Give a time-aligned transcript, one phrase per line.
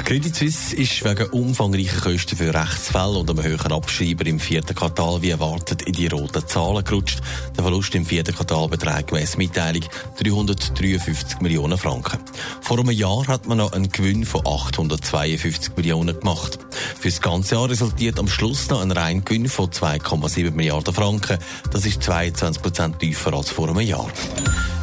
[0.00, 4.74] Die Credit Suisse ist wegen umfangreicher Kosten für Rechtsfälle und einem höheren Abschreiber im vierten
[4.74, 7.20] Quartal wie erwartet in die roten Zahlen gerutscht.
[7.54, 9.84] Der Verlust im vierten Quartal beträgt gemäss Mitteilung
[10.18, 12.18] 353 Millionen Franken.
[12.62, 16.58] Vor einem Jahr hat man noch einen Gewinn von 852 Millionen gemacht.
[16.98, 21.38] Für das ganze Jahr resultiert am Schluss noch ein Reingewinn von 2,7 Milliarden Franken.
[21.70, 24.08] Das ist 22 Prozent tiefer als vor einem Jahr.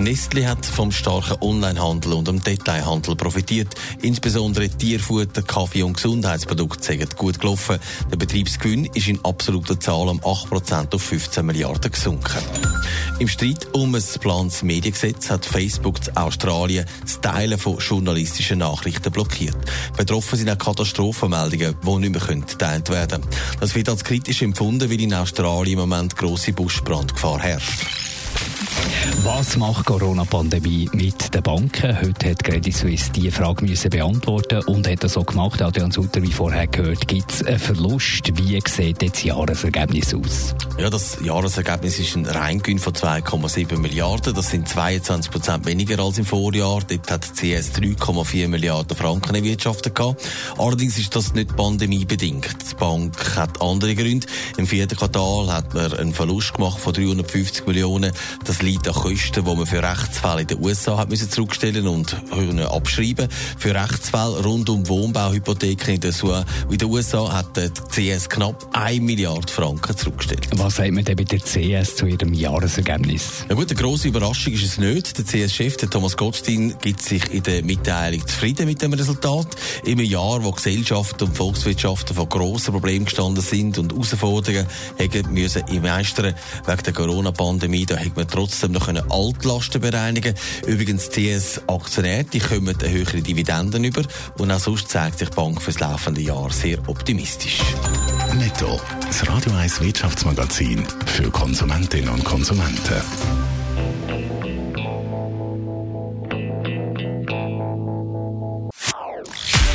[0.00, 3.74] Nestle hat vom starken Onlinehandel und dem Detailhandel profitiert.
[4.00, 7.78] Insbesondere Tierfutter, Kaffee und Gesundheitsprodukte sind gut gelaufen.
[8.10, 12.42] Der Betriebsgewinn ist in absoluter Zahl um 8% auf 15 Milliarden gesunken.
[13.18, 19.12] Im Streit um ein geplantes Mediengesetz hat Facebook in Australien das Teilen von journalistischen Nachrichten
[19.12, 19.58] blockiert.
[19.96, 23.34] Betroffen sind auch Katastrophenmeldungen, die nicht mehr geteilt werden können.
[23.60, 27.99] Das wird als kritisch empfunden, weil in Australien im Moment grosse Buschbrandgefahr herrscht.
[29.22, 32.00] Was macht Corona-Pandemie mit den Banken?
[32.00, 35.60] Heute hat Credit Suisse diese Frage müssen beantworten und hat das so gemacht.
[35.60, 38.36] Adrian Sutter, wie vorher gehört, gibt es einen Verlust?
[38.38, 40.54] Wie sieht das Jahresergebnis aus?
[40.78, 44.34] Ja, das Jahresergebnis ist ein Reingewinn von 2,7 Milliarden.
[44.34, 46.80] Das sind 22 Prozent weniger als im Vorjahr.
[46.88, 49.98] Dort hat CS 3,4 Milliarden Franken erwirtschaftet.
[50.56, 52.46] Allerdings ist das nicht pandemiebedingt.
[52.70, 54.26] Die Bank hat andere Gründe.
[54.56, 58.12] Im vierten Quartal hat man einen Verlust gemacht von 350 Millionen.
[58.44, 62.14] Das liegt an Kosten, die man für Rechtsfälle in den USA hat müssen zurückstellen und
[62.70, 63.28] abschreiben.
[63.58, 69.96] Für Rechtsfälle rund um Wohnbauhypotheken in den USA hat die CS knapp 1 Milliarde Franken
[69.96, 70.48] zurückgestellt.
[70.52, 73.44] Was sagt man denn bei der CS zu ihrem Jahresergebnis?
[73.48, 75.18] Ja gut, eine grosse Überraschung ist es nicht.
[75.18, 79.48] Der CS-Chef, Thomas Gottstein, gibt sich in der Mitteilung zufrieden mit dem Resultat.
[79.84, 84.66] Einem Jahr, wo Gesellschaften und Volkswirtschaften vor grossen Problemen gestanden sind und Herausforderungen
[84.98, 86.34] haben müssen meistern
[86.66, 88.28] wegen der Corona-Pandemie, da hat man
[88.60, 90.34] trotzdem noch Altlasten bereinigen
[90.66, 94.02] Übrigens, TS-Aktionäre, die kommen eine höhere Dividenden über
[94.38, 97.60] und auch sonst zeigt sich die Bank für das laufende Jahr sehr optimistisch.
[98.34, 103.00] Netto, das Radio 1 Wirtschaftsmagazin für Konsumentinnen und Konsumenten.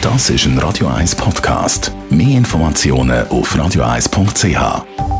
[0.00, 1.92] Das ist ein Radio 1 Podcast.
[2.10, 5.17] Mehr Informationen auf radio1.ch.